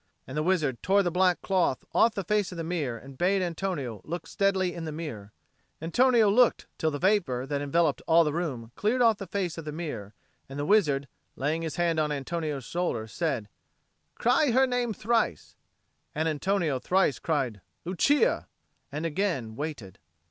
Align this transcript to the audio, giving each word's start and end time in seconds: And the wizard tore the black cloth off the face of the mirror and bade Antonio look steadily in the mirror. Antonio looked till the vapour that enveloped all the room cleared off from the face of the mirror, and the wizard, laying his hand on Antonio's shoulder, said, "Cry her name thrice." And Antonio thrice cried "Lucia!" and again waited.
And 0.25 0.35
the 0.35 0.41
wizard 0.41 0.81
tore 0.81 1.03
the 1.03 1.11
black 1.11 1.43
cloth 1.43 1.85
off 1.93 2.15
the 2.15 2.23
face 2.23 2.51
of 2.51 2.57
the 2.57 2.63
mirror 2.63 2.97
and 2.97 3.19
bade 3.19 3.43
Antonio 3.43 4.01
look 4.03 4.25
steadily 4.25 4.73
in 4.73 4.85
the 4.85 4.91
mirror. 4.91 5.31
Antonio 5.79 6.27
looked 6.27 6.65
till 6.79 6.89
the 6.89 6.97
vapour 6.97 7.45
that 7.45 7.61
enveloped 7.61 8.01
all 8.07 8.23
the 8.23 8.33
room 8.33 8.71
cleared 8.73 9.03
off 9.03 9.19
from 9.19 9.25
the 9.25 9.29
face 9.31 9.59
of 9.59 9.65
the 9.65 9.71
mirror, 9.71 10.15
and 10.49 10.57
the 10.57 10.65
wizard, 10.65 11.07
laying 11.35 11.61
his 11.61 11.75
hand 11.75 11.99
on 11.99 12.11
Antonio's 12.11 12.63
shoulder, 12.65 13.05
said, 13.05 13.47
"Cry 14.15 14.49
her 14.49 14.65
name 14.65 14.91
thrice." 14.91 15.55
And 16.15 16.27
Antonio 16.27 16.79
thrice 16.79 17.19
cried 17.19 17.61
"Lucia!" 17.85 18.47
and 18.91 19.05
again 19.05 19.55
waited. 19.55 19.99